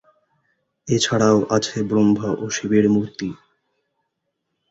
[0.87, 3.29] এছাড়াও আছে ব্রহ্মা ও শিবের মূর্তি।